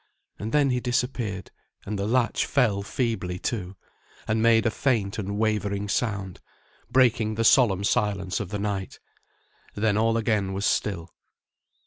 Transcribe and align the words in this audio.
And 0.39 0.51
then 0.51 0.71
he 0.71 0.79
disappeared, 0.79 1.51
and 1.85 1.99
the 1.99 2.07
latch 2.07 2.47
fell 2.47 2.81
feebly 2.81 3.37
to, 3.43 3.75
and 4.27 4.41
made 4.41 4.65
a 4.65 4.71
faint 4.71 5.19
and 5.19 5.37
wavering 5.37 5.87
sound, 5.87 6.41
breaking 6.89 7.35
the 7.35 7.43
solemn 7.43 7.83
silence 7.83 8.39
of 8.39 8.49
the 8.49 8.57
night. 8.57 8.99
Then 9.75 9.97
all 9.99 10.17
again 10.17 10.53
was 10.53 10.65
still. 10.65 11.13